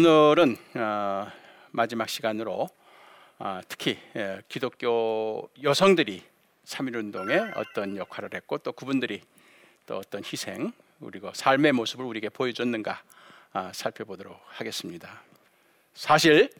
[0.00, 1.30] 오늘은 어,
[1.72, 2.70] 마지막 시간으로
[3.38, 6.22] 어, 특히 예, 기독교 여성들이
[6.64, 9.20] 3.1운동에 어떤 역할을 했고 또 그분들이
[9.84, 13.02] 또 어떤 희생 우리가 삶의 모습을 우리에게 보여줬는가
[13.52, 15.20] 아, 살펴보도록 하겠습니다.
[15.92, 16.50] 사실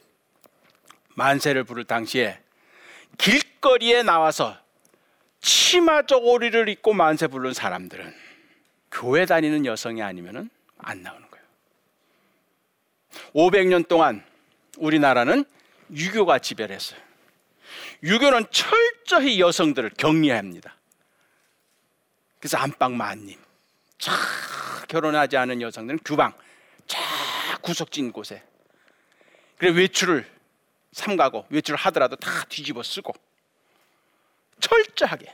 [1.14, 2.38] 만세를 부를 당시에
[3.16, 4.54] 길거리에 나와서
[5.40, 8.12] 치마 저고리를 입고 만세 부른 사람들은
[8.90, 11.29] 교회 다니는 여성이 아니면 안 나오는.
[13.34, 14.24] 500년 동안
[14.78, 15.44] 우리나라는
[15.94, 17.00] 유교가 지배했어요.
[18.02, 20.76] 유교는 철저히 여성들을 격리합니다.
[22.38, 23.38] 그래서 안방 만님,
[23.98, 24.12] 차
[24.88, 26.32] 결혼하지 않은 여성들은 규방,
[26.86, 27.00] 차
[27.60, 28.42] 구석진 곳에
[29.58, 30.26] 그래 외출을
[30.92, 33.12] 삼가고 외출을 하더라도 다 뒤집어 쓰고
[34.60, 35.32] 철저하게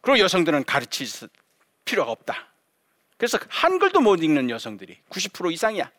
[0.00, 1.06] 그리고 여성들은 가르칠
[1.84, 2.48] 필요가 없다.
[3.16, 5.90] 그래서 한글도 못 읽는 여성들이 90% 이상이야.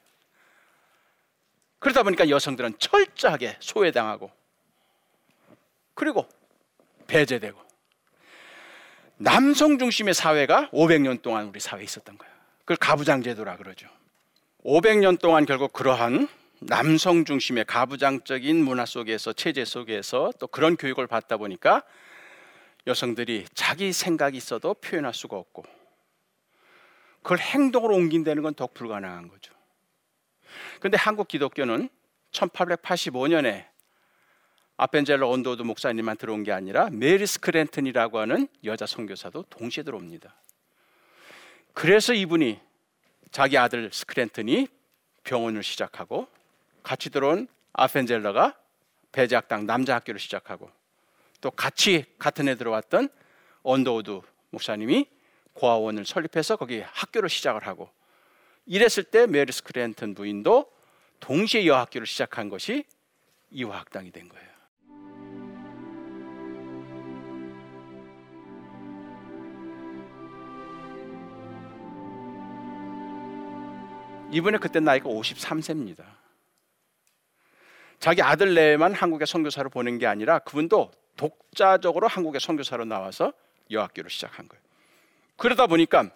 [1.80, 4.32] 그러다 보니까 여성들은 철저하게 소외당하고
[5.94, 6.28] 그리고
[7.08, 7.60] 배제되고
[9.18, 12.34] 남성 중심의 사회가 500년 동안 우리 사회에 있었던 거예요.
[12.60, 13.90] 그걸 가부장 제도라 그러죠.
[14.64, 16.28] 500년 동안 결국 그러한
[16.62, 21.84] 남성 중심의 가부장적인 문화 속에서 체제 속에서 또 그런 교육을 받다 보니까
[22.88, 25.64] 여성들이 자기 생각이 있어도 표현할 수가 없고
[27.22, 29.54] 그걸 행동으로 옮긴다는 건 더욱 불가능한 거죠.
[30.80, 31.90] 그런데 한국 기독교는
[32.32, 33.68] 1885년에
[34.78, 40.34] 아펜젤러 언더우드 목사님만 들어온 게 아니라 메리 스크랜튼이라고 하는 여자 선교사도 동시에 들어옵니다.
[41.74, 42.60] 그래서 이분이
[43.32, 44.68] 자기 아들 스크랜튼이
[45.24, 46.28] 병원을 시작하고
[46.82, 48.58] 같이 들어온 아펜젤러가
[49.12, 50.72] 배재학당 남자 학교를 시작하고
[51.42, 53.10] 또 같이 같은 해 들어왔던
[53.64, 55.08] 언더우드 목사님이
[55.54, 57.90] 고아원을 설립해서 거기 학교를 시작을 하고
[58.70, 60.72] 이랬을 때 메리 스크랜튼 부인도
[61.20, 62.86] 동시에 여학교를 시작한 것이
[63.50, 64.48] 이화학당이 된 거예요.
[74.32, 76.06] 이분의 그때 나이가 53세입니다.
[77.98, 83.34] 자기 아들 내만 한국에 선교사로 보낸 게 아니라 그분도 독자적으로 한국에 선교사로 나와서
[83.72, 84.62] 여학교를 시작한 거예요.
[85.38, 86.12] 그러다 보니까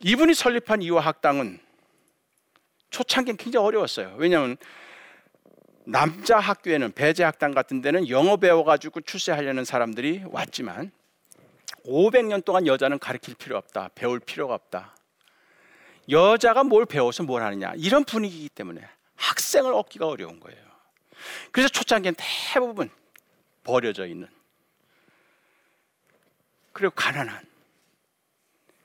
[0.00, 1.60] 이분이 설립한 이화 학당은
[2.90, 4.14] 초창기는 굉장히 어려웠어요.
[4.18, 4.56] 왜냐하면
[5.84, 10.90] 남자 학교에는 배제 학당 같은 데는 영어 배워가지고 출세하려는 사람들이 왔지만
[11.84, 13.90] 500년 동안 여자는 가르칠 필요 없다.
[13.94, 14.94] 배울 필요가 없다.
[16.08, 18.86] 여자가 뭘 배워서 뭘 하느냐 이런 분위기이기 때문에
[19.16, 20.60] 학생을 얻기가 어려운 거예요.
[21.50, 22.90] 그래서 초창기엔 대부분
[23.64, 24.28] 버려져 있는
[26.72, 27.44] 그리고 가난한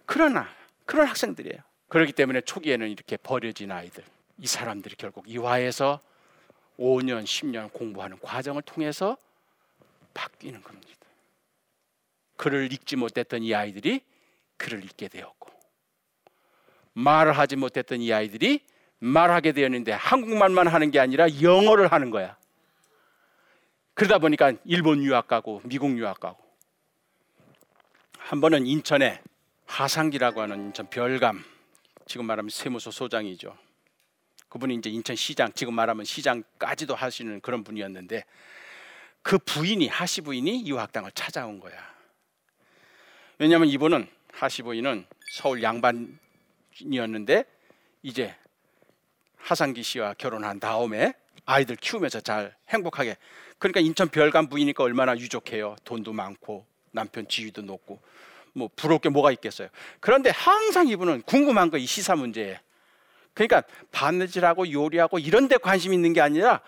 [0.05, 0.47] 그러나
[0.91, 1.57] 그런 학생들이에요.
[1.88, 4.03] 그렇기 때문에 초기에는 이렇게 버려진 아이들
[4.38, 6.02] 이 사람들이 결국 이화에서
[6.78, 9.16] 5년 10년 공부하는 과정을 통해서
[10.13, 10.91] 바뀌는 겁니다.
[12.35, 14.01] 글을 읽지 못했던 이 아이들이
[14.57, 15.50] 글을 읽게 되었고
[16.91, 18.59] 말을 하지 못했던 이 아이들이
[19.00, 22.35] 말하게 되었는데 한국말만 하는 게 아니라 영어를 하는 거야.
[23.94, 26.44] 그러다 보니까 일본 유학 가고 미국 유학 가고
[28.18, 29.22] 한 번은 인천에
[29.71, 31.43] 하상기라고 하는 인천 별감
[32.05, 33.57] 지금 말하면 세무서 소장이죠.
[34.49, 38.25] 그분이 이제 인천 시장 지금 말하면 시장까지도 하시는 그런 분이었는데
[39.21, 41.73] 그 부인이 하시 부인이 유학당을 찾아온 거야.
[43.37, 46.19] 왜냐하면 이분은 하시 부인은 서울 양반
[46.81, 47.45] 이었는데
[48.03, 48.35] 이제
[49.38, 51.13] 하상기 씨와 결혼한 다음에
[51.45, 53.15] 아이들 키우면서 잘 행복하게
[53.57, 58.01] 그러니까 인천 별감 부이니까 얼마나 유족해요 돈도 많고 남편 지위도 높고
[58.53, 59.69] 뭐 부러울 게 뭐가 있겠어요
[60.00, 62.59] 그런데 항상 이분은 궁금한 거 이 시사 문제에
[63.34, 66.62] 그러니까 바느질하고 요리하고 이런 데 관심 있는 게 아니라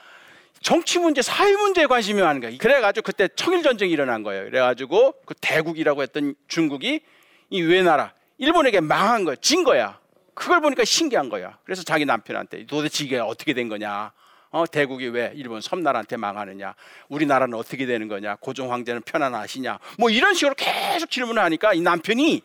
[0.62, 2.58] 정치 문제, 사회 문제에 관심이 많은 거예요.
[2.58, 4.46] 그래가지고 그때 청일 전쟁이 일어난 거예요.
[4.46, 7.02] 그래가지고 그 대국이라고 했던 중국이
[7.50, 10.00] 이 외나라 일본에게 망한 거야, 진 거야.
[10.34, 11.58] 그걸 보니까 신기한 거야.
[11.66, 14.14] 그래서 자기 남편한테 도대체 이게 어떻게 된 거냐?
[14.54, 16.76] 어, 대국이 왜 일본 섬나라한테 망하느냐?
[17.10, 18.36] 우리나라는 어떻게 되는 거냐?
[18.36, 19.80] 고종 황제는 편안하시냐?
[19.98, 22.44] 뭐 이런 식으로 계속 질문을 하니까 이 남편이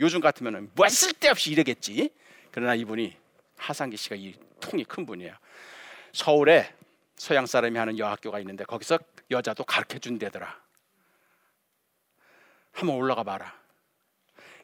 [0.00, 2.10] 요즘 같으면은 뭐 쓸데없이 이러겠지.
[2.50, 3.16] 그러나 이분이
[3.58, 5.32] 하상기 씨가 이 통이 큰 분이에요.
[6.12, 6.74] 서울에
[7.14, 8.98] 서양 사람이 하는 여학교가 있는데 거기서
[9.30, 10.60] 여자도 가르쳐 준대더라.
[12.72, 13.54] 한번 올라가 봐라.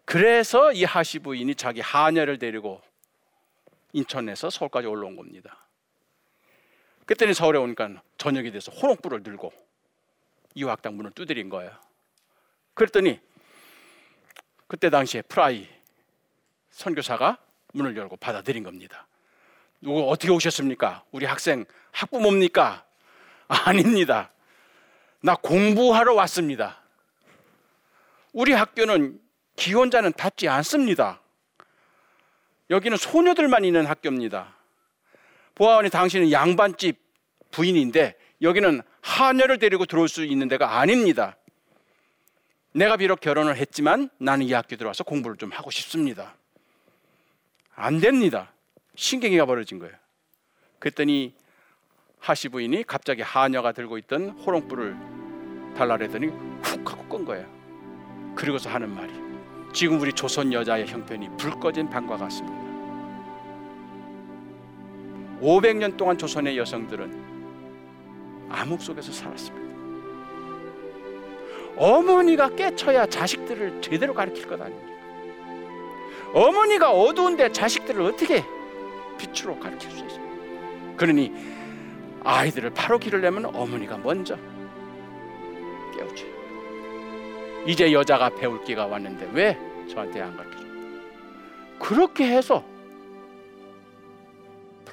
[0.05, 2.83] 그래서 이 하시 부인이 자기 하녀를 데리고
[3.95, 5.57] 인천에서 서울까지 올라온 겁니다.
[7.07, 9.53] 그때는 서울에 오니까 저녁이 돼서 호롱불을 들고
[10.55, 11.73] 이화학당 문을 두드린 거예요.
[12.75, 13.21] 그랬더니
[14.67, 15.69] 그때 당시에 프라이
[16.71, 17.39] 선교사가
[17.73, 19.07] 문을 열고 받아들인 겁니다.
[19.81, 21.05] 누구 어떻게 오셨습니까?
[21.13, 22.85] 우리 학생 학부모입니까?
[23.49, 24.33] 아닙니다.
[25.21, 26.83] 나 공부하러 왔습니다.
[28.33, 29.21] 우리 학교는
[29.57, 31.21] 기혼자는 받지 않습니다.
[32.71, 34.55] 여기는 소녀들만 있는 학교입니다.
[35.55, 36.99] 보아원이 당신은 양반집
[37.51, 41.37] 부인인데 여기는 하녀를 데리고 들어올 수 있는 데가 아닙니다.
[42.73, 46.35] 내가 비록 결혼을 했지만 나는 이 학교 들어와서 공부를 좀 하고 싶습니다.
[47.77, 48.53] 안 됩니다.
[48.97, 49.95] 신경이가 벌어진 거예요.
[50.79, 51.35] 그랬더니
[52.19, 54.97] 하시 부인이 갑자기 하녀가 들고 있던 호롱불을
[55.77, 56.29] 달라랬더니
[56.63, 57.47] 훅 하고 끈 거예요.
[58.35, 59.13] 그리고서 하는 말이
[59.73, 62.54] 지금 우리 조선 여자의 형편이 불 꺼진 방과 같습니다.
[65.41, 67.25] 500년 동안 조선의 여성들은
[68.51, 69.65] 암흑 속에서 살았습니다.
[71.77, 74.93] 어머니가 깨쳐야 자식들을 제대로 가르칠 것 아닙니까?
[76.33, 78.45] 어머니가 어두운데 자식들을 어떻게
[79.19, 80.97] 빛으로 가르칠 수 있습니까?
[80.97, 81.33] 그러니
[82.23, 84.37] 아이들을 바로 길을 내면 어머니가 먼저
[85.97, 86.35] 깨우쳐요.
[87.67, 89.59] 이제 여자가 배울 기가 왔는데 왜
[89.89, 90.65] 저한테 안 가르쳐줘?
[91.79, 92.65] 그렇게 해서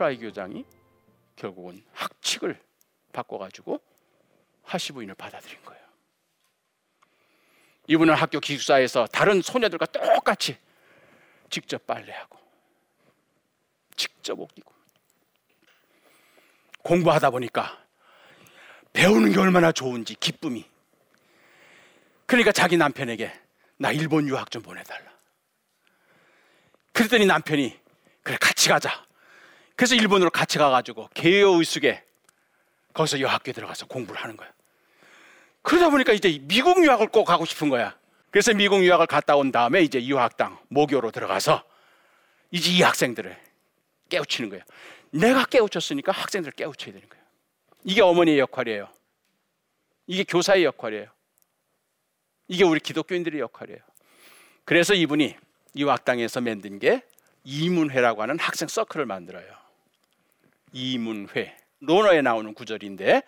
[0.02, 0.66] 프라이 교장이
[1.36, 2.60] 결국은 학칙을
[3.14, 3.80] 바꿔가지고
[4.64, 5.84] 하시 부인을 받아들인 거예요.
[7.86, 10.58] 이분은 학교 기숙사에서 다른 소녀들과 똑같이
[11.52, 12.40] 직접 빨래하고
[13.96, 14.74] 직접 옷 입고
[16.82, 17.86] 공부하다 보니까
[18.94, 20.68] 배우는 게 얼마나 좋은지 기쁨이.
[22.26, 23.32] 그러니까 자기 남편에게
[23.78, 25.12] 나 일본 유학 좀 보내달라.
[26.92, 27.80] 그랬더니 남편이
[28.24, 29.11] 그래 같이 가자
[29.82, 32.04] 그래서 일본으로 같이 가가지고 개요 의숙에
[32.94, 34.54] 거기서 여학교에 들어가서 공부를 하는 거야
[35.64, 37.98] 그러다 보니까 이제 미국 유학을 꼭 가고 싶은 거야
[38.30, 41.64] 그래서 미국 유학을 갔다 온 다음에 이제 유학당 모교로 들어가서
[42.52, 43.36] 이제 이 학생들을
[44.10, 44.64] 깨우치는 거예요.
[45.10, 47.24] 내가 깨우쳤으니까 학생들을 깨우쳐야 되는 거예요.
[47.84, 48.88] 이게 어머니의 역할이에요.
[50.06, 51.08] 이게 교사의 역할이에요.
[52.50, 53.80] 이게 우리 기독교인들의 역할이에요.
[54.64, 55.36] 그래서 이분이
[55.76, 57.02] 유학당에서 만든 게
[57.46, 59.61] 이문회라고 하는 학생 서클을 만들어요.
[60.72, 61.58] 이문회.
[61.82, 63.24] 로너에 나오는 구절인데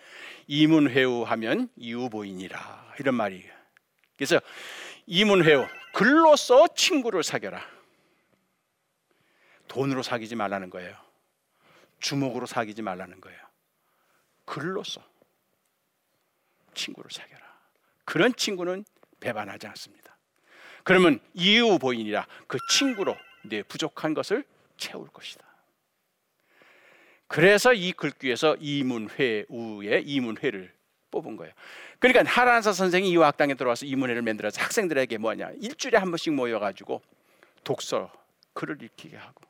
[0.48, 3.52] 이문회우 하면 이우보인이라 이런 말이에요.
[4.16, 4.40] 그래서
[5.08, 7.66] 이문회우 글로써 친구를 사겨라.
[9.68, 10.96] 돈으로 사귀지 말라는 거예요.
[12.00, 13.40] 주먹으로 사귀지 말라는 거예요.
[14.46, 15.04] 글로써
[16.76, 17.42] 친구를 사겨라.
[18.06, 18.86] 그런 친구는
[19.20, 20.18] 배반하지 않습니다.
[20.84, 24.46] 그러면 이유 보인이라 그 친구로 내 부족한 것을
[24.78, 25.53] 채울 것이다.
[27.34, 30.72] 그래서 이 글귀에서 이문회우의 이문회를
[31.10, 31.52] 뽑은 거예요.
[31.98, 37.02] 그러니까 하란사 선생이 이 학당에 들어와서 이문회를 만들어서 학생들에게 뭐냐 일주일에 한 번씩 모여가지고
[37.64, 38.14] 독서
[38.54, 39.42] 글을 읽히게 하고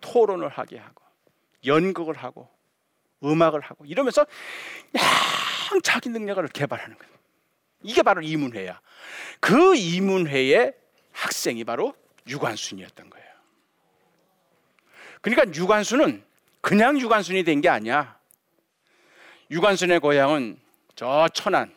[0.00, 1.02] 토론을 하게 하고
[1.66, 2.48] 연극을 하고
[3.22, 4.26] 음악을 하고 이러면서
[4.96, 7.14] 양 자기 능력을 개발하는 거예요.
[7.82, 8.80] 이게 바로 이문회야.
[9.40, 10.72] 그 이문회의
[11.12, 11.94] 학생이 바로
[12.26, 13.28] 유관순이었던 거예요.
[15.20, 16.24] 그러니까 유관순은
[16.64, 18.18] 그냥 유관순이 된 게 아니야.
[19.50, 20.58] 유관순의 고향은
[20.94, 21.74] 저 천안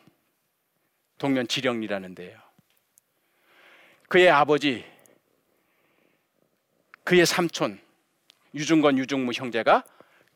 [1.18, 2.38] 동면 지령리라는 데예요.
[4.08, 4.86] 그의 아버지,
[7.04, 7.78] 그의 삼촌
[8.54, 9.84] 유중건, 유중무 형제가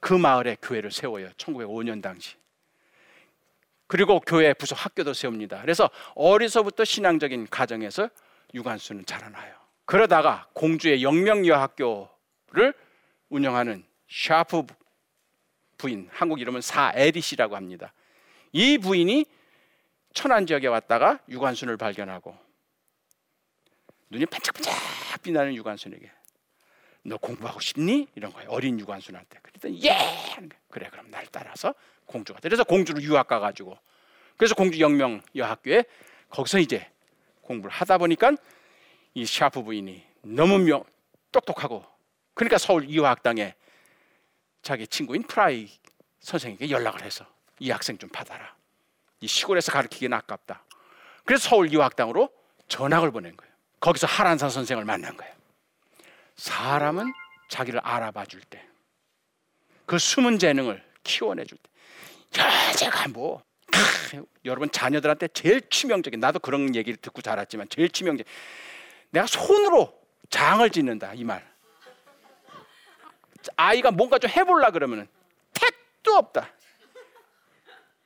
[0.01, 1.31] 그 마을에 교회를 세워요.
[1.39, 2.37] 1905년 당시.
[3.87, 5.63] 그리고 교회 부속 학교도 세웁니다.
[5.63, 8.11] 그래서 어려서부터 신앙적인 가정에서
[8.53, 9.55] 유관수는 자라나요.
[9.87, 12.75] 그러다가 공주의 영명여학교를
[13.31, 14.67] 운영하는 샤프
[15.79, 17.95] 부인, 한국 이름은 사에리시라고 합니다.
[18.53, 19.25] 이 부인이
[20.13, 22.37] 천안 지역에 왔다가 유관순을 발견하고
[24.11, 24.75] 눈이 반짝반짝
[25.23, 26.11] 빛나는 유관순에게
[27.05, 28.09] 너 공부하고 싶니?
[28.15, 28.51] 이런 거예요.
[28.51, 29.39] 어린 유관순한테.
[29.43, 29.97] 그랬더니 예!
[30.69, 32.49] 그래 그럼 날 따라서 공주가 돼.
[32.49, 33.79] 그래서 공주로 유학 가가지고
[34.37, 35.85] 그래서 공주 영명 여학교에
[36.29, 36.87] 거기서 이제
[37.41, 38.33] 공부를 하다 보니까
[39.15, 40.85] 이 샤프 부인이 너무 명,
[41.33, 41.85] 똑똑하고
[42.35, 43.55] 그러니까 서울 이화학당에
[44.63, 45.69] 자기 친구인 프라이
[46.21, 47.27] 선생에게 연락을 해서
[47.59, 48.55] 이 학생 좀 받아라.
[49.21, 50.65] 이 시골에서 가르치기는 아깝다.
[51.25, 52.31] 그래서 서울 이화학당으로
[52.69, 53.53] 전학을 보낸 거예요.
[53.81, 55.33] 거기서 하란사 선생을 만난 거예요.
[56.37, 57.13] 사람은
[57.49, 58.65] 자기를 알아봐 줄 때,
[59.85, 62.41] 그 숨은 재능을 키워내 줄 때,
[62.71, 63.43] 여자가 뭐,
[64.45, 68.27] 여러분 자녀들한테 제일 치명적인, 나도 그런 얘기를 듣고 자랐지만 제일 치명적,
[69.11, 70.01] 내가 손으로
[70.31, 71.52] 장을 짓는다 이 말.
[73.57, 75.09] 아이가 뭔가 좀 해볼라 그러면은
[75.53, 76.51] 택도 없다.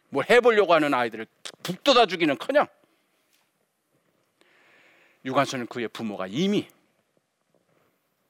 [0.08, 1.26] 뭘 해보려고 하는 아이들을
[1.62, 2.66] 북돋아 주기는 커녕.
[5.24, 6.68] 유관순은 그의 부모가 이미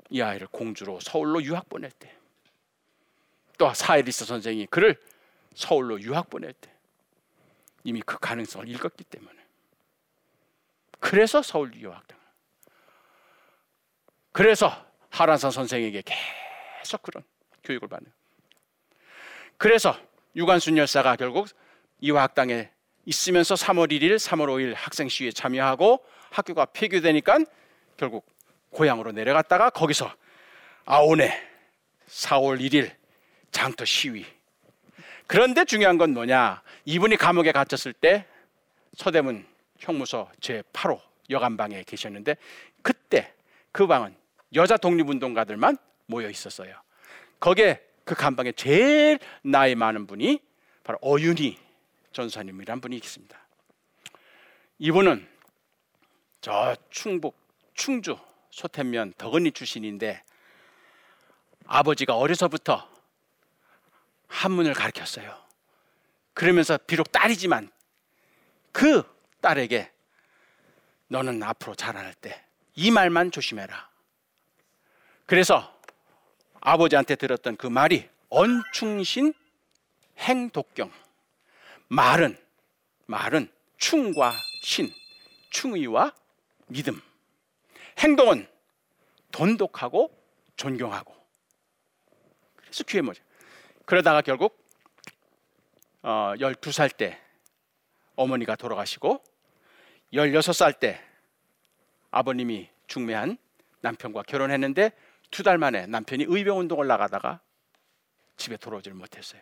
[0.08, 2.14] 이 아이를 공주로 서울로 유학 보낼 때,
[3.58, 5.00] 또 사이리스 선생이 그를
[5.54, 6.72] 서울로 유학 보낼 때
[7.84, 9.36] 이미 그 가능성을 읽었기 때문에.
[11.00, 12.16] 그래서 서울 유학 등
[14.32, 16.45] 그래서 하란산 선생에게 계속
[17.02, 17.24] 그런
[17.64, 18.10] 교육을 받는.
[19.58, 19.98] 그래서
[20.34, 21.48] 유관순 열사가 결국
[22.00, 22.70] 이화학당에
[23.06, 27.38] 있으면서 3월 1일, 3월 5일 학생 시위에 참여하고 학교가 폐교되니까
[27.96, 28.26] 결국
[28.70, 30.12] 고향으로 내려갔다가 거기서
[30.84, 31.32] 아오네
[32.08, 32.94] 4월 1일
[33.50, 34.26] 장터 시위.
[35.26, 36.62] 그런데 중요한 건 뭐냐?
[36.84, 38.26] 이분이 감옥에 갇혔을 때
[38.94, 39.46] 서대문
[39.78, 41.00] 형무소 제8호
[41.30, 42.36] 여관방에 계셨는데
[42.82, 43.32] 그때
[43.72, 44.14] 그 방은
[44.54, 45.76] 여자 독립운동가들만
[46.06, 46.80] 모여 있었어요.
[47.40, 50.40] 거기에 그 감방에 제일 나이 많은 분이
[50.84, 51.58] 바로 어윤희
[52.12, 53.38] 전사님이란 분이 있습니다.
[54.78, 55.28] 이분은
[56.40, 57.36] 저 충북
[57.74, 58.18] 충주
[58.50, 60.22] 소태면 덕은리 출신인데
[61.66, 62.88] 아버지가 어려서부터
[64.28, 65.36] 한문을 가르쳤어요.
[66.32, 67.70] 그러면서 비록 딸이지만
[68.72, 69.02] 그
[69.40, 69.90] 딸에게
[71.08, 72.46] 너는 앞으로 자라날 때
[72.76, 73.90] 이 말만 조심해라.
[75.24, 75.75] 그래서
[76.66, 79.32] 아버지한테 들었던 그 말이 언충신
[80.18, 80.90] 행독경.
[81.86, 82.36] 말은
[83.06, 84.32] 말은 충과
[84.62, 84.90] 신,
[85.50, 86.12] 충의와
[86.66, 87.00] 믿음.
[88.00, 88.48] 행동은
[89.30, 90.10] 돈독하고
[90.56, 91.14] 존경하고.
[92.56, 93.22] 그래서 귀에 뭐죠?
[93.84, 94.58] 그러다가 결국
[96.02, 97.20] 어, 12살 때
[98.16, 99.22] 어머니가 돌아가시고
[100.12, 101.00] 16살 때
[102.10, 103.38] 아버님이 중매한
[103.82, 104.90] 남편과 결혼했는데
[105.30, 107.40] 두 달 만에 남편이 의병 운동을 나가다가
[108.36, 109.40] 집에 돌아오질 못했어요.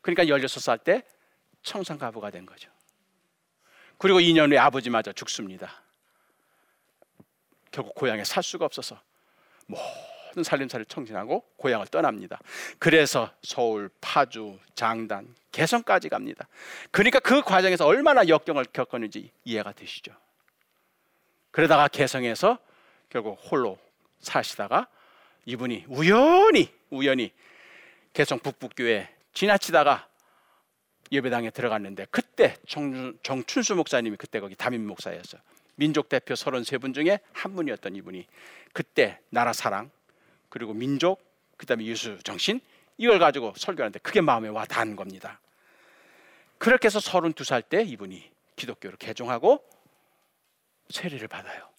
[0.00, 1.02] 그러니까 16살 때
[1.62, 2.70] 청산가부가 된 거죠.
[3.98, 5.82] 그리고 2년 후에 아버지마저 죽습니다.
[7.70, 9.00] 결국 고향에 살 수가 없어서
[9.66, 12.38] 모든 살림살이를 청진하고 고향을 떠납니다.
[12.78, 16.46] 그래서 서울, 파주, 장단, 개성까지 갑니다.
[16.90, 20.12] 그러니까 그 과정에서 얼마나 역경을 겪었는지 이해가 되시죠.
[21.50, 22.58] 그러다가 개성에서
[23.08, 23.78] 결국 홀로
[24.24, 24.88] 사시다가
[25.46, 27.32] 이분이 우연히 우연히
[28.12, 30.08] 개성 북북교회 지나치다가
[31.12, 35.40] 예배당에 들어갔는데 그때 정, 정춘 수 목사님이 그때 거기 담임 목사였어요.
[35.76, 38.26] 민족 대표 33분 중에 한 분이었던 이분이
[38.72, 39.90] 그때 나라 사랑
[40.48, 41.22] 그리고 민족
[41.56, 42.60] 그다음에 예수 정신
[42.96, 45.40] 이걸 가지고 설교하는데 그게 마음에 와 닿는 겁니다.
[46.58, 49.64] 그렇게 해서 32살 때 이분이 기독교를 개종하고
[50.90, 51.73] 세례를 받아요.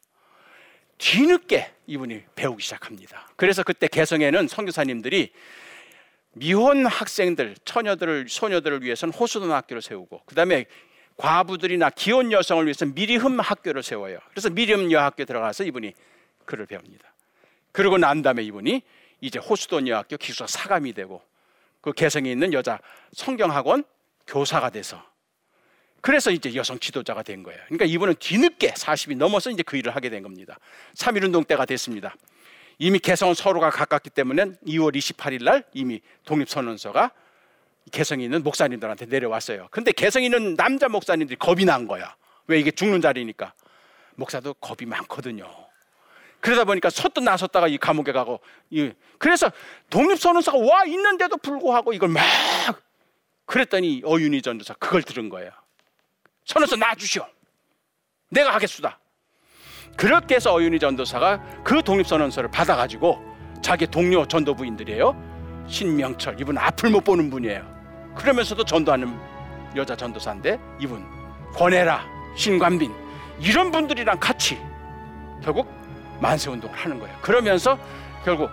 [0.97, 3.27] 뒤늦게 이분이 배우기 시작합니다.
[3.35, 5.31] 그래서 그때 개성에는 선교사님들이
[6.33, 10.65] 미혼 학생들, 처녀들을 소녀들을 위해서는 호수돈 학교를 세우고 그다음에
[11.17, 14.19] 과부들이나 기혼 여성을 위해서 미리흠 학교를 세워요.
[14.31, 15.93] 그래서 미리흠 여학교 들어가서 이분이
[16.45, 17.13] 글을 배웁니다.
[17.71, 18.81] 그러고 난 다음에 이분이
[19.21, 21.21] 이제 호수돈 여학교 기숙사 사감이 되고
[21.79, 22.79] 그 개성에 있는 여자
[23.13, 23.83] 성경학원
[24.27, 25.01] 교사가 돼서
[26.05, 27.59] 그래서 이제 여성 지도자가 된 거예요.
[27.65, 30.59] 그러니까 이분은 뒤늦게 40이 넘어서 이제 그 일을 하게 된 겁니다.
[30.93, 32.13] 3.1운동 때가 됐습니다.
[32.77, 37.09] 이미 개성은 서로가 가깝기 때문에 2월 28일 날 이미 독립선언서가
[37.91, 39.67] 개성에 있는 목사님들한테 내려왔어요.
[39.71, 42.15] 근데 개성에 있는 남자 목사님들이 겁이 난 거야.
[42.45, 43.55] 왜 이게 죽는 자리니까.
[44.13, 45.51] 목사도 겁이 많거든요.
[46.39, 48.41] 그러다 보니까 섰도 나섰다가 이 감옥에 가고
[49.17, 49.51] 그래서
[49.89, 52.21] 독립선언서가 와 있는데도 불구하고 이걸 막
[53.47, 55.49] 그랬더니 어윤희 전도사 그걸 들은 거예요.
[56.45, 57.25] 선언서 놔주시오.
[58.29, 58.99] 내가 하겠수다.
[59.97, 63.23] 그렇게 해서 어윤희 전도사가 그 독립선언서를 받아가지고
[63.61, 65.65] 자기 동료 전도부인들이에요.
[65.67, 68.13] 신명철 이분 앞을 못 보는 분이에요.
[68.15, 69.17] 그러면서도 전도하는
[69.75, 71.05] 여자 전도사인데 이분
[71.53, 72.93] 권해라 신관빈
[73.39, 74.57] 이런 분들이랑 같이
[75.43, 75.69] 결국
[76.19, 77.17] 만세 운동을 하는 거예요.
[77.21, 77.77] 그러면서
[78.23, 78.49] 결국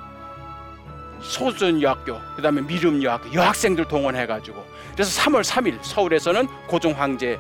[1.20, 7.38] 소준 여학교 그다음에 미름 여학교 여학생들 동원해 가지고 그래서 3월 3일 서울에서는 고종 황제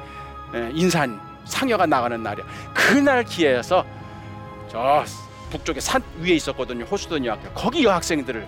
[0.74, 2.46] 인산 상여가 나가는 날이야.
[2.74, 3.84] 그날 기회에서
[4.68, 5.04] 저
[5.50, 6.84] 북쪽에 산 위에 있었거든요.
[6.84, 7.50] 호수돈 여학교.
[7.52, 8.46] 거기 여학생들을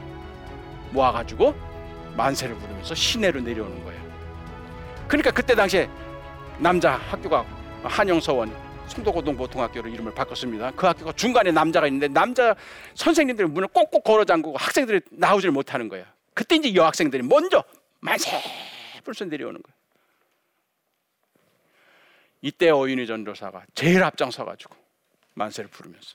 [0.90, 1.54] 모아가지고
[2.16, 4.00] 만세를 부르면서 시내로 내려오는 거예요.
[5.08, 5.88] 그러니까 그때 당시에
[6.58, 7.44] 남자 학교가
[7.82, 8.54] 한영서원
[8.86, 10.70] 송도고등보통학교로 이름을 바꿨습니다.
[10.72, 12.54] 그 학교가 중간에 남자가 있는데 남자
[12.94, 16.04] 선생님들이 문을 꼭꼭 걸어 잠그고 학생들이 나오질 못하는 거예요.
[16.32, 17.64] 그때 이제 여학생들이 먼저
[18.00, 18.40] 만세
[19.02, 19.73] 불서 내려오는 거예요.
[22.44, 24.76] 이때 어윤희 전도사가 제일 앞장서 가지고
[25.32, 26.14] 만세를 부르면서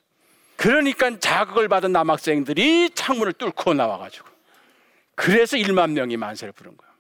[0.58, 4.28] 그러니까 자극을 받은 남학생들이 창문을 뚫고 나와 가지고
[5.16, 6.94] 그래서 1만 명이 만세를 부른 거예요.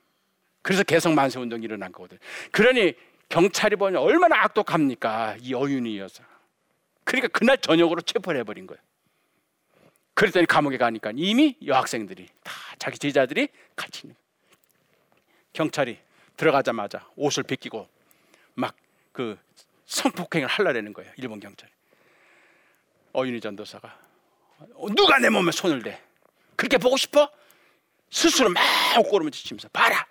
[0.63, 2.17] 그래서 개성 만세 운동이 일어난 거거든.
[2.51, 2.93] 그러니
[3.29, 5.38] 경찰이 보니 얼마나 악독합니까?
[5.41, 6.24] 이 어윤희 여사.
[7.03, 8.81] 그러니까 그날 저녁으로 체포를 해버린 거예요.
[10.15, 14.15] 그랬더니 감옥에 가니까 이미 여학생들이 다 자기 제자들이 같이 있는
[15.53, 16.00] 경찰이
[16.36, 17.88] 들어가자마자 옷을 벗기고
[18.55, 18.75] 막
[19.19, 19.38] 그
[19.85, 21.11] 성폭행을 하려는 거예요.
[21.17, 21.69] 일본 경찰이.
[23.11, 23.99] 어윤희 전도사가
[24.75, 26.01] 어, 누가 내 몸에 손을 대?
[26.55, 27.29] 그렇게 보고 싶어?
[28.09, 28.63] 스스로 막
[29.09, 30.07] 꼬르면 지치면서 봐라.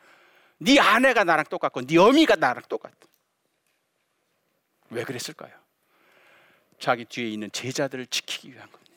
[0.59, 2.93] 네 아내가 나랑 똑같고 네 어미가 나랑 똑같아.
[4.91, 5.55] 왜 그랬을까요?
[6.79, 8.88] 자기 뒤에 있는 제자들을 지키기 위한 겁니다.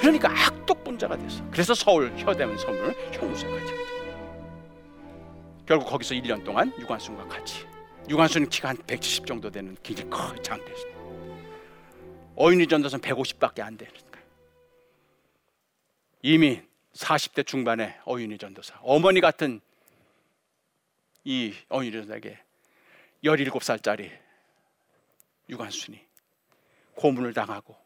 [0.00, 1.44] 그러니까 악독분자가 됐어.
[1.50, 3.72] 그래서 서울 효대문 서문을 형무소에 가지.
[5.66, 7.66] 결국 거기서 1년 동안 유관순과 같이.
[8.08, 10.88] 유관순은 키가 한 170 정도 되는 굉장히 큰 장대였어.
[12.34, 13.92] 어윤희 전도사는 150밖에 안 되는.
[16.22, 16.62] 이미
[16.94, 19.60] 40대 중반의 어윤희 전도사, 어머니 같은
[21.24, 22.38] 이 어윤희 전도사에게
[23.24, 24.10] 17살짜리
[25.48, 26.00] 유관순이
[26.94, 27.76] 고문을 당하고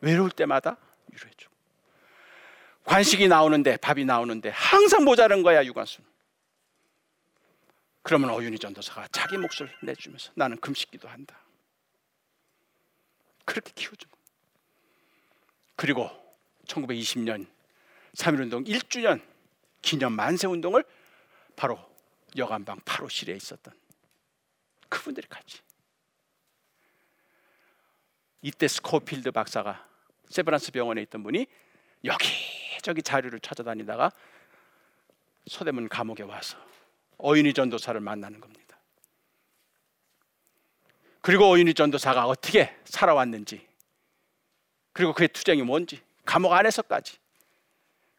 [0.00, 0.76] 외로울 때마다
[1.12, 1.54] 위로해주고
[2.84, 6.04] 관식이 나오는데 밥이 나오는데 항상 모자란 거야 유관순
[8.06, 11.36] 그러면 어윤희 전도사가 자기 몫을 내주면서 나는 금식기도 한다.
[13.44, 14.16] 그렇게 키워준 거
[15.74, 16.08] 그리고
[16.68, 17.48] 1920년
[18.14, 19.20] 3.1운동 1주년
[19.82, 20.84] 기념 만세운동을
[21.56, 21.78] 바로
[22.36, 23.74] 여감방 8호실에 있었던
[24.88, 25.58] 그분들이 같이.
[28.40, 29.84] 이때 스코필드 박사가
[30.28, 31.46] 세브란스 병원에 있던 분이
[32.04, 34.10] 여기저기 자료를 찾아다니다가
[35.46, 36.58] 서대문 감옥에 와서
[37.18, 38.78] 어윤희 전도사를 만나는 겁니다.
[41.20, 43.66] 그리고 어윤희 전도사가 어떻게 살아왔는지
[44.92, 47.18] 그리고 그의 투쟁이 뭔지 감옥 안에서까지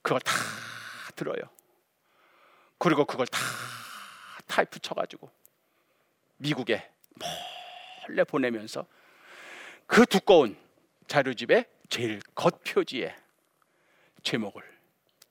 [0.02, 0.34] 그걸 다
[1.16, 1.42] 들어요.
[2.78, 3.40] 그리고 그걸 다
[4.48, 5.30] 타이프 쳐가지고
[6.38, 6.90] 미국에
[8.08, 8.86] 몰래 보내면서
[9.86, 10.58] 그 두꺼운
[11.08, 13.16] 자료집에 제일 겉표지에
[14.24, 14.62] 제목을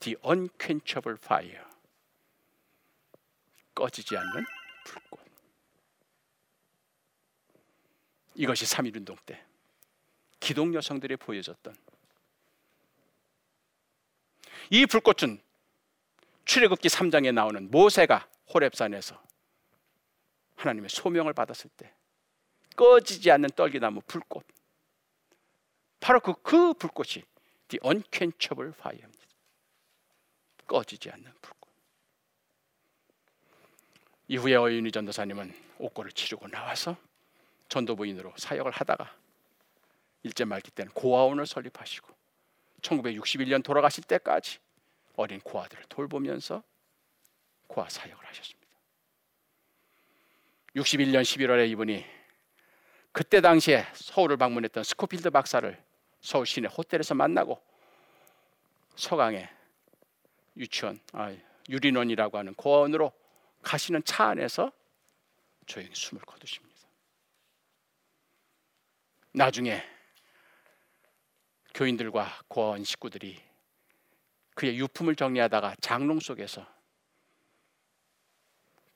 [0.01, 1.64] The Unquenchable Fire.
[3.75, 4.45] 꺼지지 않는
[4.85, 5.21] 불꽃.
[8.35, 9.45] 이것이 3.1운동 때
[10.40, 11.77] 기독 여성들이 보여줬던
[14.71, 15.40] 이 불꽃은
[16.45, 19.21] 출애굽기 3장에 나오는 모세가 호렙산에서
[20.57, 21.92] 하나님의 소명을 받았을 때
[22.77, 24.47] 꺼지지 않는 떨기나무 불꽃
[26.07, 27.25] 바로 그, 그 불꽃이
[27.66, 29.27] the unquenchable fire입니다.
[30.69, 31.69] 꺼지지 않는 불꽃.
[34.29, 36.97] 이후에 어윤희 전도사님은 옥고를 치르고 나와서
[37.69, 39.16] 전도부인으로 사역을 하다가
[40.23, 42.07] 일제 말기 때는 고아원을 설립하시고
[42.83, 44.59] 1961년 돌아가실 때까지
[45.16, 46.62] 어린 고아들을 돌보면서
[47.66, 48.71] 고아 사역을 하셨습니다.
[50.77, 52.07] 61년 11월에 이분이
[53.11, 55.85] 그때 당시에 서울을 방문했던 스코필드 박사를
[56.27, 57.62] 서울 시내 호텔에서 만나고
[58.97, 59.49] 서강에
[60.57, 61.33] 유치원 아,
[61.69, 63.12] 유린원이라고 하는 고원으로
[63.62, 64.73] 가시는 차 안에서
[65.67, 66.75] 조용히 숨을 거두십니다.
[69.35, 69.81] 나중에
[71.73, 73.41] 교인들과 고원 식구들이
[74.57, 76.67] 그의 유품을 정리하다가 장롱 속에서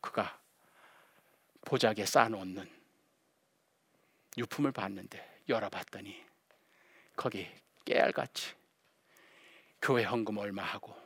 [0.01, 0.41] 그가
[1.61, 2.69] 보자기에 쌓아놓는
[4.37, 6.30] 유품을 봤는데 열어봤더니
[7.21, 7.47] 거기
[7.85, 8.55] 깨알같이
[9.83, 10.97] 교회 헌금 얼마 하고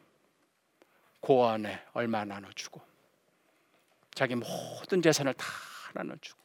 [1.18, 2.80] 고원에 얼마 나눠주고
[4.14, 5.44] 자기 모든 재산을 다
[5.92, 6.38] 나눠주고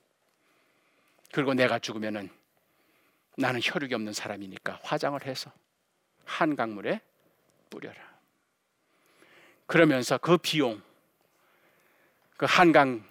[1.31, 2.31] 그리고 내가 죽으면은
[3.37, 5.51] 나는 혈육이 없는 사람이니까 화장을 해서
[6.25, 6.99] 한강물에
[7.69, 8.01] 뿌려라.
[9.67, 10.81] 그러면서 그 비용
[12.37, 13.07] 그 한강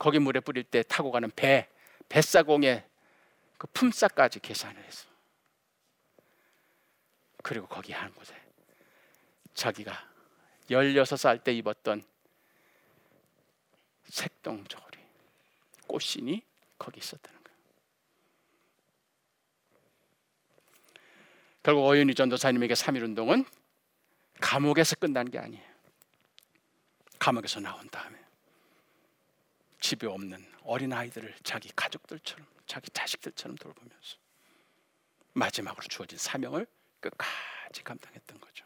[0.00, 1.68] 거기 물에 뿌릴 때 타고 가는 배
[2.08, 2.84] 뱃사공의
[3.56, 5.11] 그 품삯까지 계산을 해서
[7.42, 8.34] 그리고 거기 한 곳에
[9.54, 9.92] 자기가
[10.70, 12.02] 16살 때 입었던
[14.04, 14.98] 색동 저고리
[15.86, 16.42] 꽃신이
[16.78, 17.58] 거기 있었다는 거예요.
[21.62, 23.46] 결국 어윤희 전도사님에게 3.1운동은
[24.40, 25.72] 감옥에서 끝난 게 아니에요.
[27.18, 28.18] 감옥에서 나온 다음에
[29.80, 34.16] 집에 없는 어린 아이들을 자기 가족들처럼 자기 자식들처럼 돌보면서
[35.34, 36.66] 마지막으로 주어진 사명을
[37.02, 38.64] 끝까지 감당했던 거죠.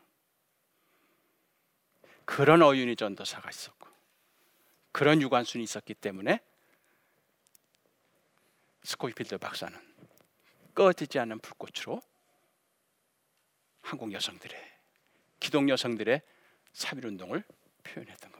[2.24, 3.88] 그런 어윤희 전도사가 있었고
[4.92, 6.40] 그런 유관순이 있었기 때문에
[8.84, 9.76] 스코필드 박사는
[10.74, 12.00] 꺼지지 않는 불꽃으로
[13.80, 14.76] 한국 여성들의
[15.40, 16.22] 기독 여성들의
[16.72, 17.44] 3.1운동을
[17.82, 18.35] 표현했던 겁니다.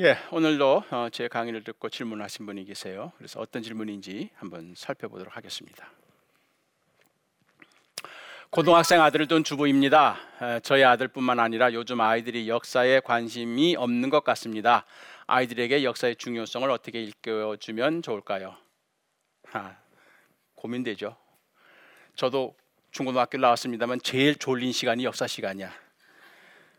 [0.00, 3.10] 예, 오늘도 어, 제 강의를 듣고 질문하신 분이 계세요.
[3.18, 5.90] 그래서 어떤 질문인지 한번 살펴보도록 하겠습니다.
[8.50, 10.16] 고등학생 아들을 둔 주부입니다.
[10.62, 14.86] 저희 아들뿐만 아니라 요즘 아이들이 역사에 관심이 없는 것 같습니다.
[15.26, 18.54] 아이들에게 역사의 중요성을 어떻게 일깨워주면 좋을까요?
[19.50, 19.74] 아,
[20.54, 21.16] 고민되죠.
[22.14, 22.54] 저도
[22.92, 25.72] 중고등학교 나왔습니다만 제일 졸린 시간이 역사 시간이야.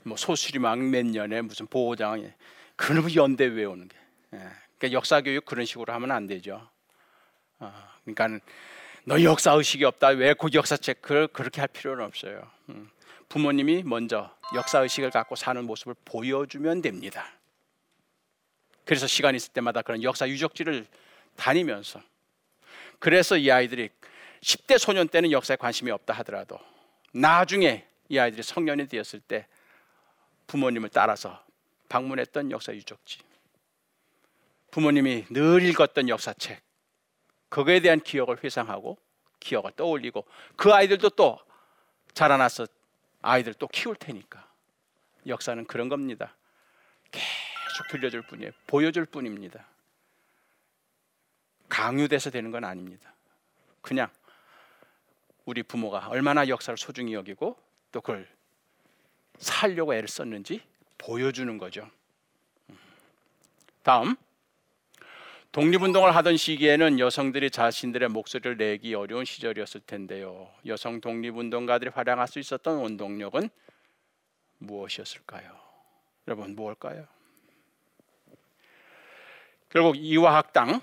[0.03, 2.31] 뭐 소수리망 몇 년에 무슨 보호장
[2.79, 3.97] 그놈의 연대 외우는 게.
[4.33, 4.37] 예.
[4.77, 6.69] 그러니까 역사 교육 그런 식으로 하면 안 되죠.
[7.59, 7.73] 어,
[8.05, 8.39] 그러니까
[9.03, 10.09] 너 역사 의식이 없다.
[10.09, 12.49] 왜 그 역사책 그 그렇게 할 필요는 없어요.
[12.69, 12.89] 음.
[13.27, 17.27] 부모님이 먼저 역사 의식을 갖고 사는 모습을 보여주면 됩니다.
[18.85, 20.87] 그래서 시간 있을 때마다 그런 역사 유적지를
[21.35, 22.01] 다니면서
[22.97, 23.89] 그래서 이 아이들이
[24.41, 26.57] 10대 소년 때는 역사에 관심이 없다 하더라도
[27.11, 29.47] 나중에 이 아이들이 성년이 되었을 때
[30.47, 31.43] 부모님을 따라서
[31.89, 33.19] 방문했던 역사 유적지
[34.71, 36.61] 부모님이 늘 읽었던 역사책
[37.49, 38.97] 그거에 대한 기억을 회상하고
[39.39, 40.25] 기억을 떠올리고
[40.55, 41.39] 그 아이들도 또
[42.13, 42.67] 자라나서
[43.21, 44.47] 아이들 또 키울 테니까
[45.27, 46.35] 역사는 그런 겁니다.
[47.11, 48.51] 계속 들려줄 뿐이에요.
[48.67, 49.65] 보여줄 뿐입니다.
[51.67, 53.13] 강요돼서 되는 건 아닙니다.
[53.81, 54.09] 그냥
[55.45, 57.57] 우리 부모가 얼마나 역사를 소중히 여기고
[57.91, 58.27] 또 그걸
[59.39, 60.61] 살려고 애를 썼는지
[60.99, 61.89] 보여주는 거죠.
[63.81, 64.15] 다음
[65.51, 70.51] 독립운동을 하던 시기에는 여성들이 자신들의 목소리를 내기 어려운 시절이었을 텐데요.
[70.67, 73.49] 여성 독립운동가들이 활용할 수 있었던 원동력은
[74.59, 75.59] 무엇이었을까요?
[76.27, 77.07] 여러분 무엇일까요?
[79.69, 80.81] 결국 이화학당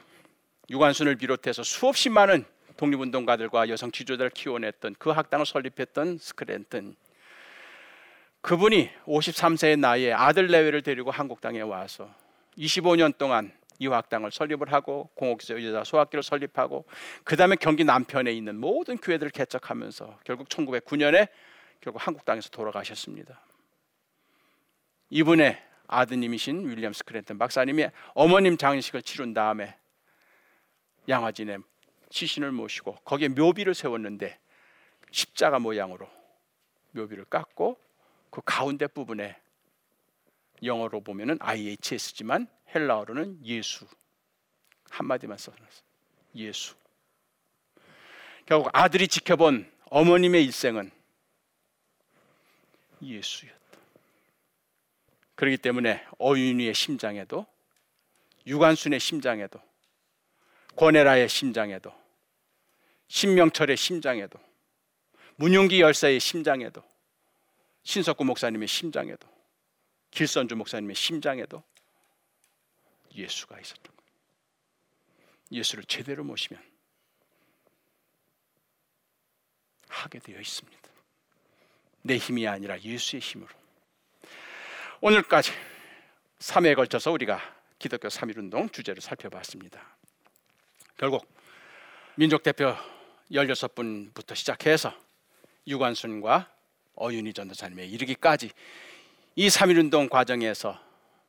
[0.71, 2.45] 유관순을 비롯해서 수없이 많은
[2.77, 6.97] 독립운동가들과 여성 지도자를 키워냈던 그 학당을 설립했던 스크랜튼
[8.47, 12.09] 그분이 53세의 나이에 아들 내외를 데리고 한국 땅에 와서
[12.57, 16.85] 25년 동안 이화학당을 설립을 하고 공옥서 여자 소학교를 설립하고
[17.25, 21.27] 그 다음에 경기 남편에 있는 모든 교회들을 개척하면서 결국 1909년에
[21.81, 23.41] 결국 한국 땅에서 돌아가셨습니다.
[25.11, 29.75] 이분의 아드님이신 윌리엄 스크랜턴 박사님이 어머님 장례식을 치른 다음에
[31.09, 31.59] 양화진에
[32.11, 34.39] 시신을 모시고 거기에 묘비를 세웠는데
[35.11, 36.09] 십자가 모양으로
[36.93, 37.85] 묘비를 깎고
[38.37, 39.35] 그 가운데 부분에
[40.63, 43.87] 영어로 보면은 IHS지만 헬라어로는 예수
[44.91, 45.83] 한마디만 써놨어.
[46.35, 46.75] 예수.
[48.45, 50.91] 결국 아들이 지켜본 어머님의 일생은
[53.01, 53.79] 예수였다.
[55.35, 57.47] 그렇기 때문에 어윤이의 심장에도
[58.47, 59.59] 유관순의 심장에도
[60.77, 61.91] 권혜라의 심장에도
[63.09, 64.39] 신명철의 심장에도
[65.37, 66.85] 문용기 열사의 심장에도
[67.87, 69.29] 신석구 목사님의 심장에도
[70.11, 71.63] 길선주 목사님의 심장에도
[73.15, 74.11] 예수가 있었던 거예요.
[75.53, 76.61] 예수를 제대로 모시면
[79.89, 80.89] 하게 되어 있습니다.
[82.03, 83.55] 내 힘이 아니라 예수의 힘으로.
[85.01, 85.53] 오늘까지
[86.41, 87.41] 3회에 걸쳐서 우리가
[87.79, 89.97] 기독교 3.1운동 주제를 살펴봤습니다.
[90.97, 91.25] 결국
[92.17, 92.75] 민족 대표
[93.31, 94.93] 16분부터 시작해서
[95.69, 96.56] 유관순과
[96.97, 98.51] 어윤희 전도사님에 이르기까지
[99.37, 100.81] 이 3.1운동 과정에서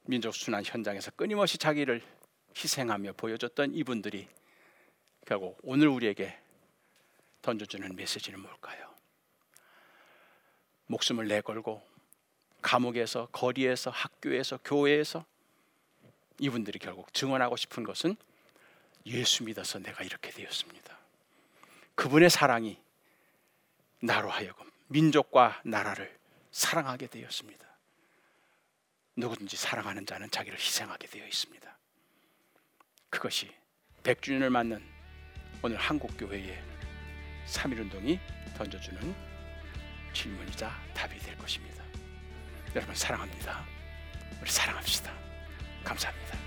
[0.06, 2.02] 민족순환 현장에서 끊임없이 자기를
[2.56, 4.28] 희생하며 보여줬던 이분들이
[5.26, 6.38] 결국 오늘 우리에게
[7.42, 8.90] 던져주는 메시지는 뭘까요?
[10.88, 11.82] 목숨을 내걸고
[12.62, 15.26] 감옥에서 거리에서 학교에서 교회에서
[16.40, 18.16] 이분들이 결국 증언하고 싶은 것은
[19.06, 20.98] 예수 믿어서 내가 이렇게 되었습니다.
[21.96, 22.78] 그분의 사랑이
[24.00, 26.18] 나로 하여금 민족과 나라를
[26.52, 27.66] 사랑하게 되었습니다.
[29.16, 31.78] 누구든지 사랑하는 자는 자기를 희생하게 되어 있습니다.
[33.10, 33.54] 그것이
[34.04, 34.84] 100주년을 맞는
[35.62, 36.64] 오늘 한국교회의
[37.48, 38.20] 3.1운동이
[38.58, 39.16] 던져주는
[40.14, 41.84] 질문이자 답이 될 것입니다.
[42.76, 43.66] 여러분 사랑합니다.
[44.42, 45.12] 우리 사랑합시다.
[45.84, 46.47] 감사합니다.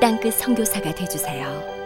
[0.00, 1.77] 땅끝 선교사가 되주세요.